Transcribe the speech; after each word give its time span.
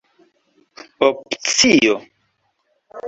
opcio 1.07 1.93